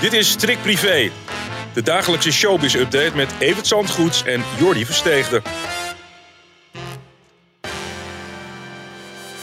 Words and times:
Dit 0.00 0.12
is 0.12 0.30
Strik 0.30 0.58
Privé, 0.62 1.10
de 1.74 1.82
dagelijkse 1.82 2.32
showbiz-update 2.32 3.16
met 3.16 3.34
Evert 3.38 3.66
Zandgoeds 3.66 4.24
en 4.24 4.42
Jordi 4.58 4.84
Versteegde. 4.84 5.42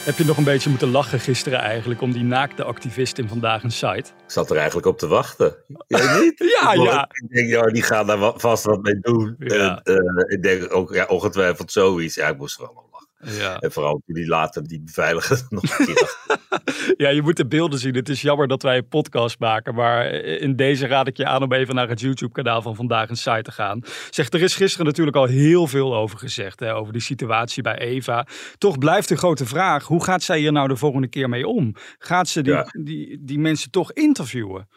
Heb 0.04 0.18
je 0.18 0.26
nog 0.26 0.38
een 0.38 0.44
beetje 0.44 0.70
moeten 0.70 0.92
lachen 0.92 1.20
gisteren 1.20 1.60
eigenlijk 1.60 2.02
om 2.02 2.12
die 2.12 2.24
naakte 2.24 2.64
activist 2.64 3.18
in 3.18 3.28
Vandaag 3.28 3.64
een 3.64 3.72
Site? 3.72 3.98
Ik 3.98 4.32
zat 4.32 4.50
er 4.50 4.58
eigenlijk 4.58 4.88
op 4.88 4.98
te 4.98 5.08
wachten. 5.08 5.56
Jij 5.88 6.20
niet? 6.20 6.40
Ja, 6.62 6.74
ik, 6.74 6.82
ja. 6.82 7.10
Ik 7.10 7.30
denk, 7.30 7.50
ja, 7.50 7.62
die 7.62 7.84
gaan 7.84 8.08
daar 8.08 8.34
vast 8.36 8.64
wat 8.64 8.82
mee 8.82 9.00
doen. 9.00 9.36
Ja. 9.40 9.80
En, 9.84 9.96
eh, 9.96 10.36
ik 10.36 10.44
denk 10.44 10.74
ook, 10.76 10.94
ja, 10.94 11.06
ongetwijfeld 11.06 11.72
zoiets. 11.72 12.16
Ja, 12.16 12.28
ik 12.28 12.38
moest 12.38 12.60
er 12.60 12.64
wel. 12.74 12.93
Ja. 13.26 13.58
En 13.60 13.72
vooral 13.72 14.02
die 14.06 14.28
later 14.28 14.68
die 14.68 14.82
beveiliger 14.82 15.46
nog 15.50 15.64
een 15.80 15.86
keer 15.86 16.18
ja, 16.98 17.10
je 17.10 17.22
moet 17.22 17.38
de 17.38 17.48
beelden 17.48 17.80
zien. 17.80 17.96
Het 17.96 18.10
is 18.10 18.22
jammer 18.22 18.48
dat 18.48 18.64
wij 18.64 18.78
een 18.78 18.88
podcast 18.88 19.40
maken, 19.40 19.76
maar 19.76 20.12
in 20.14 20.56
deze 20.56 20.88
raad 20.88 21.08
ik 21.08 21.18
je 21.18 21.26
aan 21.26 21.44
om 21.44 21.54
even 21.54 21.76
naar 21.76 21.90
het 21.90 22.00
YouTube-kanaal 22.00 22.62
van 22.62 22.76
Vandaag 22.76 23.10
een 23.10 23.16
Site 23.18 23.42
te 23.42 23.52
gaan. 23.52 23.82
Zeg, 24.10 24.30
er 24.30 24.42
is 24.42 24.56
gisteren 24.56 24.86
natuurlijk 24.86 25.18
al 25.18 25.26
heel 25.26 25.68
veel 25.68 25.96
over 25.96 26.18
gezegd, 26.18 26.60
hè, 26.60 26.76
over 26.76 26.94
die 26.94 27.02
situatie 27.02 27.64
bij 27.64 27.78
Eva. 27.78 28.28
Toch 28.58 28.78
blijft 28.78 29.08
de 29.10 29.18
grote 29.18 29.46
vraag, 29.46 29.86
hoe 29.86 30.04
gaat 30.04 30.24
zij 30.24 30.40
hier 30.40 30.52
nou 30.52 30.68
de 30.68 30.76
volgende 30.76 31.08
keer 31.08 31.30
mee 31.30 31.48
om? 31.48 31.76
Gaat 31.98 32.28
ze 32.28 32.42
die, 32.42 32.54
Ja. 32.54 32.68
die, 32.72 33.18
die 33.22 33.40
mensen 33.40 33.72
toch 33.72 33.92
interviewen? 33.94 34.68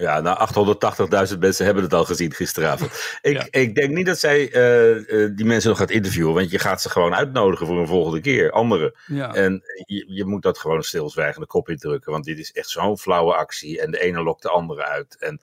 Ja, 0.00 0.20
nou 0.20 0.38
880.000 1.32 1.38
mensen 1.38 1.64
hebben 1.64 1.82
het 1.82 1.94
al 1.94 2.04
gezien 2.04 2.32
gisteravond. 2.32 3.18
Ik, 3.22 3.36
Ja. 3.36 3.46
ik 3.50 3.74
denk 3.74 3.90
niet 3.90 4.06
dat 4.06 4.18
zij 4.18 4.52
eh, 4.52 5.24
eh, 5.24 5.36
die 5.36 5.44
mensen 5.44 5.68
nog 5.68 5.78
gaat 5.78 5.90
interviewen, 5.90 6.34
want 6.34 6.50
je 6.50 6.58
gaat 6.58 6.82
ze 6.82 6.90
gewoon 6.90 7.14
uitnodigen 7.14 7.66
voor 7.66 7.78
een 7.78 7.86
volgende 7.86 8.20
keer, 8.20 8.50
anderen. 8.50 8.94
Ja. 9.06 9.34
En 9.34 9.62
je, 9.86 10.04
je 10.08 10.24
moet 10.24 10.42
dat 10.42 10.58
gewoon 10.58 10.82
stilzwijgende 10.82 11.46
kop 11.46 11.68
indrukken, 11.68 12.12
want 12.12 12.24
dit 12.24 12.38
is 12.38 12.52
echt 12.52 12.68
zo'n 12.68 12.98
flauwe 12.98 13.34
actie 13.34 13.80
en 13.80 13.90
de 13.90 14.00
ene 14.00 14.22
lokt 14.22 14.42
de 14.42 14.50
andere 14.50 14.84
uit. 14.84 15.16
En 15.18 15.40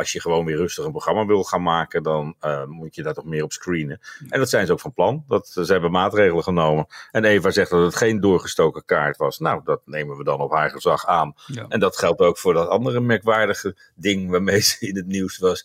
als 0.00 0.12
je 0.12 0.20
gewoon 0.20 0.44
weer 0.44 0.56
rustig 0.56 0.84
een 0.84 0.90
programma 0.90 1.26
wil 1.26 1.44
gaan 1.44 1.62
maken, 1.62 2.02
dan 2.02 2.34
eh, 2.40 2.64
moet 2.64 2.94
je 2.94 3.02
daar 3.02 3.14
toch 3.14 3.24
meer 3.24 3.42
op 3.42 3.52
screenen. 3.52 4.00
En 4.28 4.38
dat 4.38 4.48
zijn 4.48 4.66
ze 4.66 4.72
ook 4.72 4.80
van 4.80 4.92
plan. 4.92 5.24
Dat, 5.28 5.48
ze 5.48 5.64
hebben 5.72 5.90
maatregelen 5.90 6.42
genomen. 6.42 6.86
En 7.10 7.24
Eva 7.24 7.50
zegt 7.50 7.70
dat 7.70 7.82
het 7.84 7.96
geen 7.96 8.20
doorgestoken 8.20 8.84
kaart 8.84 9.16
was. 9.16 9.38
Nou, 9.38 9.60
dat 9.64 9.80
nemen 9.84 10.16
we 10.16 10.24
dan 10.24 10.40
op 10.40 10.52
haar 10.52 10.70
gezag 10.70 11.06
aan. 11.06 11.34
Ja. 11.46 11.64
En 11.68 11.80
dat 11.80 11.96
geldt 11.96 12.20
ook 12.20 12.38
voor 12.38 12.54
dat 12.54 12.68
andere 12.68 13.00
merkwaardige 13.00 13.76
ding 13.94 14.30
waarmee 14.30 14.60
ze 14.70 14.76
in 14.78 14.96
het 14.96 15.06
nieuws 15.06 15.38
was. 15.38 15.62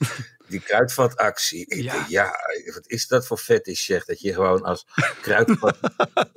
Die 0.47 0.59
kruidvatactie. 0.59 1.65
Ik 1.67 1.81
Ja. 1.81 1.93
denk, 1.93 2.07
ja, 2.07 2.31
wat 2.73 2.87
is 2.87 3.07
dat 3.07 3.27
voor 3.27 3.37
fetish 3.37 3.85
zeg? 3.85 4.05
Dat 4.05 4.21
je 4.21 4.33
gewoon 4.33 4.61
als 4.63 4.85
kruidvat 5.21 5.77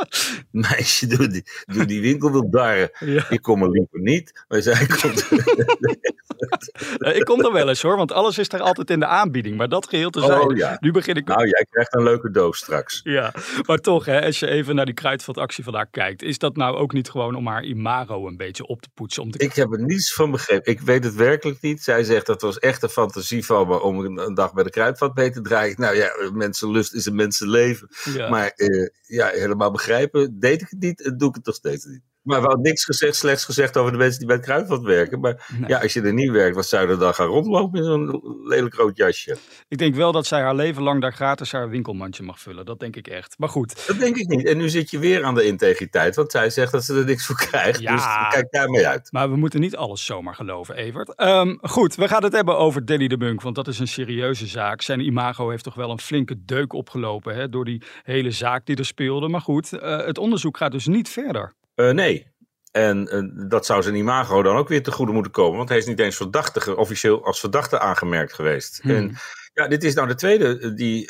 meisje 0.50 1.06
door 1.06 1.28
die, 1.28 1.44
door 1.66 1.86
die 1.86 2.00
winkel 2.00 2.32
wil 2.32 2.50
darren. 2.50 2.90
Ja. 2.98 3.30
Ik 3.30 3.42
kom 3.42 3.62
er 3.62 3.70
liever 3.70 4.00
niet. 4.00 4.44
Maar 4.48 4.62
zij 4.62 4.86
komt... 4.86 5.28
Eh, 6.98 7.16
ik 7.16 7.24
kom 7.24 7.44
er 7.44 7.52
wel 7.52 7.68
eens 7.68 7.82
hoor, 7.82 7.96
want 7.96 8.12
alles 8.12 8.38
is 8.38 8.48
daar 8.48 8.60
altijd 8.60 8.90
in 8.90 9.00
de 9.00 9.06
aanbieding. 9.06 9.56
Maar 9.56 9.68
dat 9.68 9.88
geheel 9.88 10.10
te 10.10 10.20
zijn. 10.20 10.40
Oh 10.40 10.56
ja. 10.56 10.76
Nu 10.80 10.90
begin 10.90 11.14
ik 11.14 11.26
Nou, 11.26 11.48
jij 11.48 11.66
krijgt 11.70 11.94
een 11.94 12.02
leuke 12.02 12.30
doos 12.30 12.58
straks. 12.58 13.00
Ja, 13.04 13.32
maar 13.66 13.78
toch, 13.78 14.04
hè, 14.04 14.24
als 14.24 14.38
je 14.38 14.46
even 14.46 14.74
naar 14.74 14.84
die 14.84 14.94
kruidvatactie 14.94 15.64
vandaag 15.64 15.90
kijkt, 15.90 16.22
is 16.22 16.38
dat 16.38 16.56
nou 16.56 16.76
ook 16.76 16.92
niet 16.92 17.10
gewoon 17.10 17.34
om 17.34 17.46
haar 17.46 17.64
imago 17.64 18.26
een 18.26 18.36
beetje 18.36 18.66
op 18.66 18.82
te 18.82 18.88
poetsen? 18.94 19.22
Om 19.22 19.30
te... 19.30 19.38
Ik 19.38 19.52
heb 19.52 19.72
er 19.72 19.82
niets 19.82 20.14
van 20.14 20.30
begrepen. 20.30 20.72
Ik 20.72 20.80
weet 20.80 21.04
het 21.04 21.14
werkelijk 21.14 21.60
niet. 21.60 21.82
Zij 21.82 22.04
zegt 22.04 22.26
dat 22.26 22.42
was 22.42 22.58
echt 22.58 22.82
een 22.82 22.88
fantasie 22.88 23.44
van 23.44 23.68
me 23.68 23.80
om 23.80 23.98
een, 24.04 24.18
een 24.18 24.34
dag 24.34 24.52
bij 24.52 24.64
de 24.64 24.70
kruidvat 24.70 25.16
mee 25.16 25.30
te 25.30 25.40
draaien. 25.40 25.74
Nou 25.80 25.96
ja, 25.96 26.10
mensenlust 26.32 26.94
is 26.94 27.06
een 27.06 27.14
mensenleven. 27.14 27.88
ja. 28.14 28.28
Maar 28.28 28.48
eh, 28.48 28.88
ja, 29.06 29.28
helemaal 29.28 29.70
begrijpen 29.70 30.40
deed 30.40 30.62
ik 30.62 30.68
het 30.70 30.80
niet 30.80 31.04
en 31.04 31.16
doe 31.16 31.28
ik 31.28 31.34
het 31.34 31.46
nog 31.46 31.54
steeds 31.54 31.84
niet. 31.84 32.02
Maar 32.28 32.42
wel 32.42 32.56
niks 32.56 32.84
gezegd, 32.84 33.16
slechts 33.16 33.44
gezegd 33.44 33.76
over 33.76 33.92
de 33.92 33.98
mensen 33.98 34.18
die 34.18 34.26
bij 34.26 34.36
het 34.36 34.44
kruidvat 34.44 34.82
werken. 34.82 35.20
Maar 35.20 35.46
Nee. 35.58 35.68
ja, 35.68 35.78
als 35.80 35.92
je 35.92 36.02
er 36.02 36.12
niet 36.12 36.30
werkt, 36.30 36.54
wat 36.56 36.66
zou 36.66 36.86
je 36.86 36.92
er 36.92 36.98
dan 36.98 37.14
gaan 37.14 37.26
rondlopen 37.26 37.78
in 37.78 37.84
zo'n 37.84 38.22
lelijk 38.44 38.74
rood 38.74 38.96
jasje? 38.96 39.36
Ik 39.68 39.78
denk 39.78 39.94
wel 39.94 40.12
dat 40.12 40.26
zij 40.26 40.40
haar 40.40 40.54
leven 40.54 40.82
lang 40.82 41.00
daar 41.00 41.12
gratis 41.12 41.52
haar 41.52 41.68
winkelmandje 41.68 42.22
mag 42.22 42.40
vullen. 42.40 42.66
Dat 42.66 42.80
denk 42.80 42.96
ik 42.96 43.06
echt. 43.06 43.34
Maar 43.38 43.48
goed, 43.48 43.86
Dat 43.86 43.98
denk 43.98 44.16
ik 44.16 44.26
niet. 44.28 44.46
En 44.46 44.56
nu 44.56 44.68
zit 44.68 44.90
je 44.90 44.98
weer 44.98 45.24
aan 45.24 45.34
de 45.34 45.44
integriteit, 45.44 46.16
want 46.16 46.30
zij 46.30 46.50
zegt 46.50 46.72
dat 46.72 46.84
ze 46.84 46.94
er 46.98 47.04
niks 47.04 47.26
voor 47.26 47.36
krijgt. 47.36 47.80
Ja. 47.80 47.92
Dus 47.94 48.34
kijk 48.34 48.46
daarmee 48.52 48.86
uit. 48.86 49.12
maar 49.12 49.30
we 49.30 49.36
moeten 49.36 49.60
niet 49.60 49.76
alles 49.76 50.04
zomaar 50.04 50.34
geloven, 50.34 50.74
Evert. 50.76 51.14
Ehm, 51.14 51.56
goed, 51.60 51.94
we 51.94 52.08
gaan 52.08 52.22
het 52.24 52.32
hebben 52.32 52.58
over 52.58 52.84
Danny 52.84 53.08
de 53.08 53.16
Munk, 53.16 53.42
want 53.42 53.54
dat 53.54 53.68
is 53.68 53.78
een 53.78 53.88
serieuze 53.88 54.46
zaak. 54.46 54.82
Zijn 54.82 55.00
imago 55.00 55.50
heeft 55.50 55.64
toch 55.64 55.74
wel 55.74 55.90
een 55.90 56.00
flinke 56.00 56.44
deuk 56.44 56.72
opgelopen 56.72 57.34
hè, 57.34 57.48
door 57.48 57.64
die 57.64 57.82
hele 58.02 58.30
zaak 58.30 58.66
die 58.66 58.76
er 58.76 58.84
speelde. 58.86 59.28
Maar 59.28 59.40
goed, 59.40 59.72
eh, 59.72 59.96
het 60.06 60.18
onderzoek 60.18 60.56
gaat 60.56 60.72
dus 60.72 60.86
niet 60.86 61.08
verder. 61.08 61.52
Eh, 61.78 61.90
nee. 61.90 62.26
En 62.72 63.08
eh, 63.08 63.48
dat 63.48 63.66
zou 63.66 63.82
zijn 63.82 63.94
imago 63.94 64.42
dan 64.42 64.56
ook 64.56 64.68
weer 64.68 64.82
te 64.82 64.92
goede 64.92 65.12
moeten 65.12 65.32
komen. 65.32 65.56
Want 65.56 65.68
hij 65.68 65.78
is 65.78 65.86
niet 65.86 66.00
eens 66.00 66.16
verdachte, 66.16 66.76
officieel 66.76 67.24
als 67.24 67.40
verdachte 67.40 67.78
aangemerkt 67.78 68.32
geweest. 68.32 68.78
Hmm. 68.82 68.94
En 68.94 69.16
ja, 69.54 69.68
dit 69.68 69.84
is 69.84 69.94
nou 69.94 70.08
de 70.08 70.14
tweede 70.14 70.58
eh, 70.58 70.70
die 70.74 71.06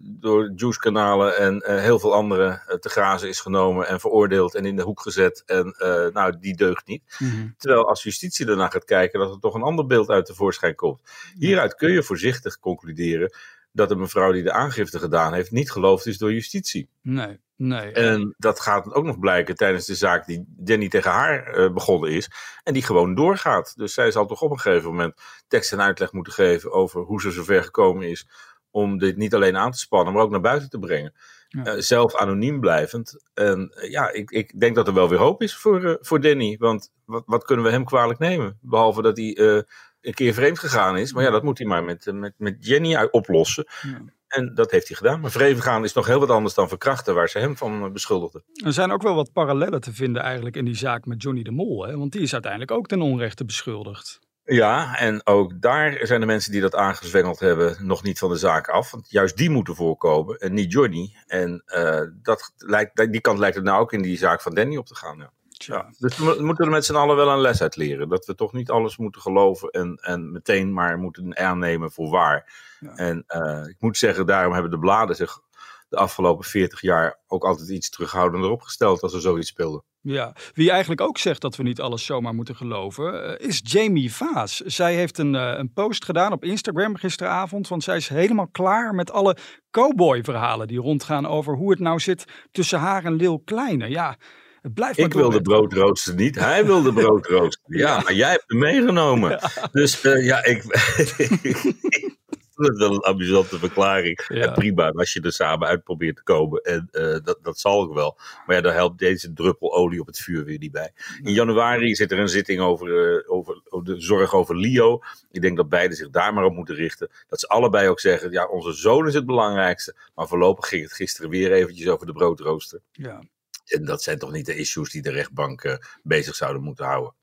door 0.00 0.52
Juice-kanalen 0.56 1.38
en 1.38 1.80
heel 1.80 1.98
veel 1.98 2.14
anderen 2.14 2.62
te 2.80 2.88
grazen 2.88 3.28
is 3.28 3.40
genomen 3.40 3.88
en 3.88 4.00
veroordeeld 4.00 4.54
en 4.54 4.64
in 4.64 4.76
de 4.76 4.82
hoek 4.82 5.00
gezet. 5.00 5.42
En 5.46 5.74
nou, 6.12 6.38
die 6.40 6.56
deugt 6.56 6.86
niet. 6.86 7.02
Mhm. 7.18 7.48
Terwijl 7.58 7.88
als 7.88 8.02
justitie 8.02 8.46
ernaar 8.46 8.70
gaat 8.70 8.84
kijken, 8.84 9.20
dat 9.20 9.30
er 9.30 9.40
toch 9.40 9.54
een 9.54 9.62
ander 9.62 9.86
beeld 9.86 10.08
uit 10.08 10.26
tevoorschijn 10.26 10.74
komt. 10.74 11.00
Hieruit 11.38 11.74
kun 11.74 11.92
je 11.92 12.02
voorzichtig 12.02 12.58
concluderen 12.58 13.32
dat 13.74 13.88
de 13.88 13.96
mevrouw 13.96 14.32
die 14.32 14.42
de 14.42 14.52
aangifte 14.52 14.98
gedaan 14.98 15.32
heeft 15.32 15.50
niet 15.50 15.70
geloofd 15.70 16.06
is 16.06 16.18
door 16.18 16.32
justitie. 16.32 16.88
Nee, 17.02 17.40
nee. 17.56 17.92
En 17.92 18.34
dat 18.38 18.60
gaat 18.60 18.94
ook 18.94 19.04
nog 19.04 19.18
blijken 19.18 19.54
tijdens 19.54 19.86
de 19.86 19.94
zaak 19.94 20.26
die 20.26 20.44
Danny 20.46 20.88
tegen 20.88 21.10
haar 21.10 21.46
eh, 21.46 21.72
begonnen 21.72 22.10
is. 22.10 22.30
En 22.62 22.72
die 22.72 22.82
gewoon 22.82 23.14
doorgaat. 23.14 23.72
Dus 23.76 23.94
zij 23.94 24.10
zal 24.10 24.26
toch 24.26 24.42
op 24.42 24.50
een 24.50 24.58
gegeven 24.58 24.90
moment 24.90 25.14
tekst 25.48 25.72
en 25.72 25.80
uitleg 25.80 26.12
moeten 26.12 26.32
geven 26.32 26.72
over 26.72 27.00
hoe 27.00 27.20
ze 27.20 27.30
zover 27.30 27.62
gekomen 27.62 28.08
is. 28.08 28.28
Om 28.70 28.98
dit 28.98 29.16
niet 29.16 29.34
alleen 29.34 29.56
aan 29.56 29.70
te 29.70 29.78
spannen, 29.78 30.12
maar 30.12 30.22
ook 30.22 30.30
naar 30.30 30.40
buiten 30.40 30.68
te 30.68 30.78
brengen. 30.78 31.14
Ja. 31.48 31.64
Eh, 31.64 31.74
zelf 31.78 32.16
anoniem 32.16 32.60
blijvend. 32.60 33.24
En 33.34 33.70
eh, 33.74 33.90
ja, 33.90 34.10
ik, 34.10 34.30
ik 34.30 34.60
denk 34.60 34.74
dat 34.74 34.86
er 34.86 34.94
wel 34.94 35.08
weer 35.08 35.18
hoop 35.18 35.42
is 35.42 35.56
voor, 35.56 35.98
voor 36.00 36.20
Danny. 36.20 36.56
Want 36.58 36.92
wat, 37.04 37.22
wat 37.26 37.44
kunnen 37.44 37.64
we 37.64 37.70
hem 37.70 37.84
kwalijk 37.84 38.18
nemen? 38.18 38.58
Behalve 38.60 39.02
dat 39.02 39.16
hij 39.16 39.64
een 40.06 40.14
keer 40.14 40.34
vreemd 40.34 40.58
gegaan 40.58 40.96
is. 40.96 41.12
Maar 41.12 41.24
ja, 41.24 41.30
dat 41.30 41.42
moet 41.42 41.58
hij 41.58 41.66
maar 41.66 41.84
met, 41.84 42.06
eh, 42.06 42.14
met, 42.14 42.34
met 42.36 42.66
Jenny 42.66 43.08
oplossen. 43.10 43.66
Ja. 43.82 44.00
En 44.28 44.54
dat 44.54 44.70
heeft 44.70 44.88
hij 44.88 44.96
gedaan. 44.96 45.20
Maar 45.20 45.30
vreemd 45.30 45.60
gaan 45.60 45.84
is 45.84 45.92
nog 45.92 46.06
heel 46.06 46.20
wat 46.20 46.30
anders 46.30 46.54
dan 46.54 46.68
verkrachten, 46.68 47.14
waar 47.14 47.28
ze 47.28 47.38
hem 47.38 47.56
van 47.56 47.84
eh, 47.84 47.90
beschuldigden. 47.90 48.44
Er 48.64 48.72
zijn 48.72 48.90
ook 48.90 49.02
wel 49.02 49.14
wat 49.14 49.32
parallellen 49.32 49.80
te 49.80 49.92
vinden 49.92 50.22
eigenlijk 50.22 50.56
in 50.56 50.64
die 50.64 50.76
zaak 50.76 51.06
met 51.06 51.22
Johnny 51.22 51.42
de 51.42 51.50
Mol. 51.50 51.86
Hè? 51.86 51.96
Want 51.96 52.12
die 52.12 52.22
is 52.22 52.32
uiteindelijk 52.32 52.70
ook 52.70 52.86
ten 52.86 53.02
onrechte 53.02 53.44
beschuldigd. 53.44 54.20
Ja, 54.44 54.98
en 54.98 55.26
ook 55.26 55.60
daar 55.60 55.98
zijn 56.02 56.20
de 56.20 56.26
mensen 56.26 56.52
die 56.52 56.60
dat 56.60 56.74
aangezwengeld 56.74 57.40
hebben 57.40 57.86
nog 57.86 58.02
niet 58.02 58.18
van 58.18 58.30
de 58.30 58.36
zaak 58.36 58.68
af. 58.68 58.90
Want 58.90 59.10
juist 59.10 59.36
die 59.36 59.50
moeten 59.50 59.74
voorkomen 59.74 60.38
en 60.38 60.54
niet 60.54 60.72
Johnny. 60.72 61.14
En 61.26 61.62
eh, 61.66 62.00
dat 62.22 62.52
lijkt, 62.56 63.12
die 63.12 63.20
kant 63.20 63.38
lijkt 63.38 63.56
het 63.56 63.64
nou 63.64 63.80
ook 63.80 63.92
in 63.92 64.02
die 64.02 64.18
zaak 64.18 64.40
van 64.40 64.54
Danny 64.54 64.76
op 64.76 64.86
te 64.86 64.94
gaan. 64.94 65.18
Ja. 65.18 65.32
Ja. 65.66 65.90
Dus 65.98 66.16
we 66.16 66.24
mo- 66.24 66.42
moeten 66.42 66.64
er 66.64 66.70
met 66.70 66.84
z'n 66.84 66.94
allen 66.94 67.16
wel 67.16 67.28
een 67.28 67.40
les 67.40 67.62
uit 67.62 67.76
leren. 67.76 68.08
Dat 68.08 68.26
we 68.26 68.34
toch 68.34 68.52
niet 68.52 68.70
alles 68.70 68.96
moeten 68.96 69.20
geloven 69.20 69.70
en, 69.70 69.98
en 70.02 70.32
meteen 70.32 70.72
maar 70.72 70.98
moeten 70.98 71.36
aannemen 71.36 71.92
voor 71.92 72.08
waar. 72.10 72.52
Ja. 72.80 72.94
En 72.94 73.24
eh, 73.26 73.66
ik 73.68 73.76
moet 73.78 73.96
zeggen, 73.96 74.26
daarom 74.26 74.52
hebben 74.52 74.70
de 74.70 74.78
bladen 74.78 75.16
zich 75.16 75.40
de 75.88 75.96
afgelopen 75.96 76.44
40 76.44 76.80
jaar 76.80 77.18
ook 77.26 77.44
altijd 77.44 77.68
iets 77.68 77.90
terughoudender 77.90 78.50
opgesteld 78.50 79.02
als 79.02 79.14
er 79.14 79.20
zoiets 79.20 79.48
speelde. 79.48 79.82
Ja, 80.00 80.34
wie 80.54 80.70
eigenlijk 80.70 81.00
ook 81.00 81.18
zegt 81.18 81.40
dat 81.40 81.56
we 81.56 81.62
niet 81.62 81.80
alles 81.80 82.04
zomaar 82.04 82.34
moeten 82.34 82.56
geloven, 82.56 83.38
eh, 83.38 83.48
is 83.48 83.60
Jamie 83.64 84.14
Vaas. 84.14 84.56
Zij 84.56 84.94
heeft 84.94 85.18
een, 85.18 85.34
eh, 85.34 85.54
een 85.58 85.72
post 85.72 86.04
gedaan 86.04 86.32
op 86.32 86.44
Instagram 86.44 86.96
gisteravond, 86.96 87.68
want 87.68 87.82
zij 87.82 87.96
is 87.96 88.08
helemaal 88.08 88.48
klaar 88.48 88.94
met 88.94 89.10
alle 89.10 89.36
cowboy-verhalen 89.70 90.68
die 90.68 90.80
rondgaan 90.80 91.26
over 91.26 91.54
hoe 91.54 91.70
het 91.70 91.80
nou 91.80 92.00
zit 92.00 92.24
tussen 92.50 92.78
haar 92.78 93.04
en 93.04 93.14
Lil 93.14 93.42
Kleine. 93.44 93.88
Ja, 93.88 94.16
het 94.64 94.74
blijft 94.74 94.98
maar 94.98 95.06
Ik 95.06 95.12
wilde 95.12 95.42
doorgaan. 95.42 95.68
broodrooster 95.68 96.14
niet, 96.14 96.34
hij 96.34 96.66
wilde 96.66 96.92
broodrooster. 96.92 97.62
Ja, 97.76 98.00
maar 98.00 98.14
jij 98.14 98.30
hebt 98.30 98.44
hem 98.46 98.58
meegenomen. 98.58 99.40
Dus 99.72 100.00
eh, 100.00 100.24
ja, 100.24 100.44
ik. 100.44 100.62
Dat 102.54 102.72
is 102.72 102.78
wel 102.78 102.94
een 102.94 103.04
amusante 103.04 103.58
verklaring. 103.58 104.24
Ja. 104.28 104.42
En 104.42 104.52
prima, 104.52 104.90
als 104.90 105.12
je 105.12 105.20
er 105.20 105.32
samen 105.32 105.68
uit 105.68 105.84
probeert 105.84 106.16
te 106.16 106.22
komen. 106.22 106.62
En 106.62 106.88
eh, 106.90 107.16
dat, 107.22 107.38
dat 107.42 107.58
zal 107.58 107.84
ik 107.84 107.94
wel. 107.94 108.18
Maar 108.46 108.56
ja, 108.56 108.62
daar 108.62 108.74
helpt 108.74 108.98
deze 108.98 109.32
druppel 109.32 109.74
olie 109.74 110.00
op 110.00 110.06
het 110.06 110.18
vuur 110.18 110.44
weer 110.44 110.58
niet 110.58 110.72
bij. 110.72 110.92
In 111.22 111.32
januari 111.32 111.94
zit 111.94 112.12
er 112.12 112.18
een 112.18 112.28
zitting 112.28 112.60
over, 112.60 113.16
eh, 113.16 113.32
over, 113.32 113.60
over 113.64 113.94
de 113.94 114.00
zorg 114.00 114.34
over 114.34 114.56
Leo. 114.56 115.00
Ik 115.30 115.40
denk 115.40 115.56
dat 115.56 115.68
beiden 115.68 115.96
zich 115.96 116.10
daar 116.10 116.34
maar 116.34 116.44
op 116.44 116.54
moeten 116.54 116.74
richten. 116.74 117.10
Dat 117.28 117.40
ze 117.40 117.48
allebei 117.48 117.88
ook 117.88 118.00
zeggen, 118.00 118.30
ja, 118.30 118.46
onze 118.46 118.72
zoon 118.72 119.06
is 119.06 119.14
het 119.14 119.26
belangrijkste. 119.26 119.96
Maar 120.14 120.28
voorlopig 120.28 120.68
ging 120.68 120.82
het 120.82 120.92
gisteren 120.92 121.30
weer 121.30 121.52
eventjes 121.52 121.88
over 121.88 122.06
de 122.06 122.12
broodrooster. 122.12 122.80
Ja. 122.92 123.22
En 123.64 123.84
dat 123.84 124.02
zijn 124.02 124.18
toch 124.18 124.32
niet 124.32 124.46
de 124.46 124.56
issues 124.56 124.90
die 124.90 125.02
de 125.02 125.10
rechtbank 125.10 125.62
eh, 125.62 125.76
bezig 126.02 126.34
zouden 126.34 126.62
moeten 126.62 126.84
houden. 126.84 127.14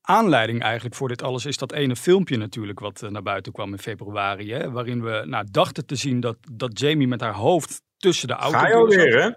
Aanleiding 0.00 0.62
eigenlijk 0.62 0.94
voor 0.94 1.08
dit 1.08 1.22
alles 1.22 1.44
is 1.44 1.56
dat 1.56 1.72
ene 1.72 1.96
filmpje 1.96 2.36
natuurlijk 2.36 2.80
wat 2.80 3.02
eh, 3.02 3.10
naar 3.10 3.22
buiten 3.22 3.52
kwam 3.52 3.72
in 3.72 3.78
februari. 3.78 4.52
Hè, 4.52 4.70
waarin 4.70 5.02
we 5.02 5.22
nou, 5.26 5.46
dachten 5.50 5.86
te 5.86 5.96
zien 5.96 6.20
dat, 6.20 6.36
dat 6.52 6.78
Jamie 6.78 7.08
met 7.08 7.20
haar 7.20 7.34
hoofd 7.34 7.82
tussen 7.96 8.28
de 8.28 8.34
auto 8.34 8.58
Ga 8.58 8.68
je 8.68 8.74
alweer, 8.74 9.22
hè? 9.22 9.30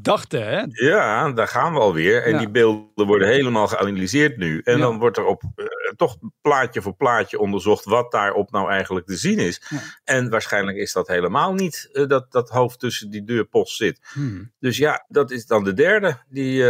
Dachten, 0.00 0.46
hè? 0.46 0.64
Ja, 0.88 1.32
daar 1.32 1.48
gaan 1.48 1.72
we 1.72 1.78
alweer. 1.78 2.22
En 2.22 2.32
Ja. 2.32 2.38
die 2.38 2.50
beelden 2.50 3.06
worden 3.06 3.28
helemaal 3.28 3.68
geanalyseerd 3.68 4.36
nu. 4.36 4.60
En 4.64 4.76
Ja. 4.76 4.82
dan 4.82 4.98
wordt 4.98 5.16
er 5.16 5.24
op 5.24 5.42
eh, 5.56 5.66
toch 5.96 6.16
plaatje 6.40 6.82
voor 6.82 6.94
plaatje 6.96 7.38
onderzocht 7.38 7.84
wat 7.84 8.12
daarop 8.12 8.50
nou 8.50 8.70
eigenlijk 8.70 9.06
te 9.06 9.16
zien 9.16 9.38
is. 9.38 9.62
En 10.04 10.30
waarschijnlijk 10.30 10.76
is 10.76 10.92
dat 10.92 11.08
helemaal 11.08 11.52
niet 11.52 11.88
uh, 11.92 12.06
dat 12.06 12.32
dat 12.32 12.48
hoofd 12.50 12.78
tussen 12.78 13.10
die 13.10 13.24
deurpost 13.24 13.76
zit. 13.76 14.00
Hmm. 14.12 14.52
Dus 14.60 14.76
ja, 14.76 15.04
dat 15.08 15.30
is 15.30 15.46
dan 15.46 15.64
de 15.64 15.72
derde 15.74 16.16
die 16.28 16.62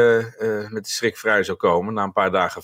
met 0.68 0.84
de 0.84 0.90
schrik 0.90 1.16
vrij 1.16 1.42
zou 1.42 1.56
komen 1.56 1.94
na 1.94 2.02
een 2.02 2.12
paar 2.12 2.30
dagen 2.30 2.62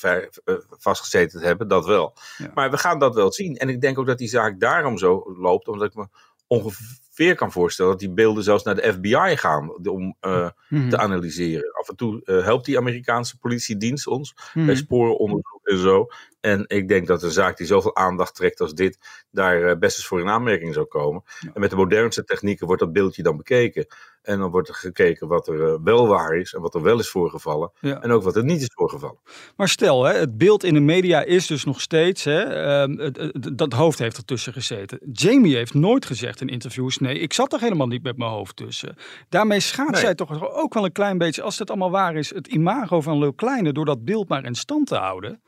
vastgezeten 0.78 1.40
te 1.40 1.46
hebben. 1.46 1.68
Dat 1.68 1.86
wel. 1.86 2.16
Maar 2.54 2.70
we 2.70 2.78
gaan 2.78 2.98
dat 2.98 3.14
wel 3.14 3.32
zien. 3.32 3.56
En 3.56 3.68
ik 3.68 3.80
denk 3.80 3.98
ook 3.98 4.06
dat 4.06 4.18
die 4.18 4.28
zaak 4.28 4.60
daarom 4.60 4.98
zo 4.98 5.34
loopt, 5.38 5.68
omdat 5.68 5.88
ik 5.88 5.94
me 5.94 6.06
ongeveer 6.46 6.98
kan 7.26 7.52
voorstellen 7.52 7.90
dat 7.90 8.00
die 8.00 8.10
beelden 8.10 8.44
zelfs 8.44 8.64
naar 8.64 8.74
de 8.74 8.92
FBI 8.92 9.36
gaan 9.36 9.88
om 9.88 10.16
uh, 10.26 10.48
te 10.88 10.98
analyseren. 10.98 11.72
Af 11.72 11.88
en 11.88 11.96
toe 11.96 12.20
uh, 12.24 12.44
helpt 12.44 12.64
die 12.64 12.78
Amerikaanse 12.78 13.38
politiedienst 13.38 14.06
ons 14.06 14.34
mm. 14.54 14.66
bij 14.66 14.74
sporenonderzoek 14.74 15.60
en 15.62 15.78
zo. 15.78 16.08
En 16.40 16.64
ik 16.66 16.88
denk 16.88 17.06
dat 17.06 17.22
een 17.22 17.30
zaak 17.30 17.56
die 17.56 17.66
zoveel 17.66 17.96
aandacht 17.96 18.34
trekt 18.34 18.60
als 18.60 18.74
dit, 18.74 18.98
daar 19.30 19.60
uh, 19.60 19.76
best 19.78 19.96
eens 19.96 20.06
voor 20.06 20.20
in 20.20 20.28
aanmerking 20.28 20.74
zou 20.74 20.86
komen. 20.86 21.22
En 21.54 21.60
met 21.60 21.70
de 21.70 21.76
modernste 21.76 22.24
technieken 22.24 22.66
wordt 22.66 22.82
dat 22.82 22.92
beeldje 22.92 23.22
dan 23.22 23.36
bekeken. 23.36 23.86
En 24.22 24.38
dan 24.38 24.50
wordt 24.50 24.68
er 24.68 24.74
gekeken 24.74 25.28
wat 25.28 25.48
er 25.48 25.54
uh, 25.54 25.74
wel 25.84 26.06
waar 26.06 26.36
is 26.36 26.52
en 26.52 26.60
wat 26.60 26.74
er 26.74 26.82
wel 26.82 26.98
is 26.98 27.10
voorgevallen. 27.10 27.72
Ja. 27.80 28.02
En 28.02 28.10
ook 28.10 28.22
wat 28.22 28.36
er 28.36 28.44
niet 28.44 28.60
is 28.60 28.70
voorgevallen. 28.74 29.18
Maar 29.56 29.68
stel, 29.68 30.04
hè, 30.04 30.18
het 30.18 30.38
beeld 30.38 30.64
in 30.64 30.74
de 30.74 30.80
media 30.80 31.22
is 31.22 31.46
dus 31.46 31.64
nog 31.64 31.80
steeds, 31.80 32.24
hè, 32.24 32.86
uh, 32.86 32.98
het, 32.98 33.58
dat 33.58 33.72
hoofd 33.72 33.98
heeft 33.98 34.16
ertussen 34.16 34.52
gezeten. 34.52 34.98
Jamie 35.12 35.56
heeft 35.56 35.74
nooit 35.74 36.06
gezegd 36.06 36.40
in 36.40 36.48
interviews, 36.48 36.98
nee, 36.98 37.18
ik 37.18 37.32
zat 37.32 37.52
er 37.52 37.60
helemaal 37.60 37.86
niet 37.86 38.02
met 38.02 38.16
mijn 38.16 38.30
hoofd 38.30 38.56
tussen. 38.56 38.96
Daarmee 39.28 39.60
schaadt 39.60 39.90
nee. 39.90 40.00
zij 40.00 40.14
toch 40.14 40.52
ook 40.54 40.74
wel 40.74 40.84
een 40.84 40.92
klein 40.92 41.18
beetje, 41.18 41.42
als 41.42 41.58
het 41.58 41.68
allemaal 41.68 41.90
waar 41.90 42.14
is, 42.14 42.34
het 42.34 42.46
imago 42.46 43.00
van 43.00 43.18
Lil 43.18 43.32
Kleine 43.32 43.72
door 43.72 43.84
dat 43.84 44.04
beeld 44.04 44.28
maar 44.28 44.44
in 44.44 44.54
stand 44.54 44.86
te 44.86 44.96
houden. 44.96 45.40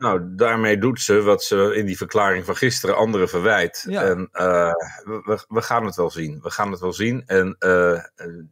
Nou, 0.00 0.34
daarmee 0.34 0.78
doet 0.78 1.00
ze 1.00 1.22
wat 1.22 1.42
ze 1.42 1.74
in 1.74 1.86
die 1.86 1.96
verklaring 1.96 2.44
van 2.44 2.56
gisteren 2.56 2.96
anderen 2.96 3.28
verwijt. 3.28 3.84
Ja. 3.88 4.02
En 4.02 4.28
uh, 4.32 4.72
we, 5.04 5.44
we, 5.48 5.62
gaan 5.62 5.84
het 5.84 5.96
wel 5.96 6.10
zien. 6.10 6.38
We 6.42 6.50
gaan 6.50 6.70
het 6.70 6.80
wel 6.80 6.92
zien. 6.92 7.22
En 7.26 7.46
uh, 7.46 8.00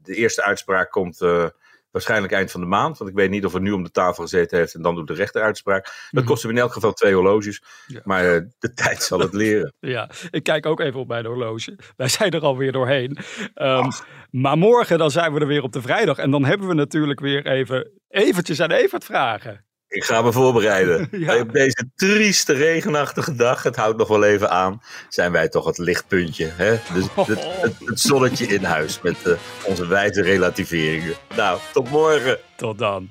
de 0.03 0.15
eerste 0.15 0.43
uitspraak 0.43 0.91
komt 0.91 1.21
uh, 1.21 1.47
waarschijnlijk 1.91 2.33
eind 2.33 2.51
van 2.51 2.61
de 2.61 2.67
maand. 2.67 2.99
Want 2.99 3.11
ik 3.11 3.17
weet 3.17 3.31
niet 3.31 3.45
of 3.45 3.55
er 3.55 3.61
nu 3.61 3.73
om 3.73 3.83
de 3.83 3.91
tafel 3.91 4.23
gezeten 4.23 4.59
heeft 4.59 4.75
en 4.75 4.83
dan 4.83 4.95
doet 4.95 5.07
de 5.07 5.15
rechter 5.15 5.43
uitspraak. 5.43 5.85
Dat 5.85 5.95
mhm. 6.11 6.25
kost 6.25 6.43
hem 6.43 6.51
in 6.51 6.59
elk 6.59 6.73
geval 6.73 6.93
twee 6.93 7.15
horloges. 7.15 7.63
Ja. 7.87 8.01
Maar 8.05 8.23
de 8.59 8.73
tijd 8.75 9.03
zal 9.03 9.19
het 9.19 9.33
leren. 9.33 9.73
Ja, 9.81 10.11
ik 10.31 10.43
kijk 10.43 10.67
ook 10.67 10.81
even 10.81 11.01
op 11.01 11.09
mijn 11.09 11.27
horloge. 11.27 11.79
Wij 11.97 12.09
zijn 12.09 12.31
er 12.31 12.43
alweer 12.43 12.73
doorheen. 12.73 13.19
Um, 13.55 13.89
maar 14.31 14.59
morgen 14.59 14.99
dan 14.99 15.11
zijn 15.11 15.33
we 15.33 15.41
er 15.41 15.47
weer 15.47 15.63
op 15.63 15.73
de 15.73 15.83
vrijdag. 15.83 16.19
En 16.19 16.31
dan 16.31 16.45
hebben 16.45 16.69
we 16.69 16.75
natuurlijk 16.75 17.21
weer 17.21 17.47
even 17.47 17.91
eventjes 18.09 18.61
aan 18.61 18.71
Evert 18.71 19.05
vragen. 19.05 19.67
Ik 19.89 20.05
ga 20.05 20.23
me 20.23 20.33
voorbereiden. 20.33 21.09
Ja. 21.19 21.41
Op 21.41 21.53
deze 21.53 21.89
trieste 21.97 22.53
regenachtige 22.53 23.35
dag, 23.35 23.63
het 23.63 23.77
houdt 23.77 23.99
nog 23.99 24.09
wel 24.09 24.25
even 24.25 24.51
aan, 24.51 24.83
zijn 25.09 25.33
wij 25.33 25.49
toch 25.49 25.65
het 25.65 25.79
lichtpuntje. 25.79 26.51
Hè? 26.53 26.79
Dus 26.95 27.05
het, 27.15 27.27
het, 27.61 27.75
het, 27.85 28.01
zonnetje 28.01 28.47
in 28.47 28.65
huis 28.65 29.01
met 29.01 29.17
uh, 29.27 29.35
onze 29.65 29.87
wijze 29.87 30.23
relativeringen. 30.23 31.15
Nou, 31.37 31.59
tot 31.73 31.91
morgen. 31.91 32.39
Tot 32.57 32.79
dan. 32.79 33.09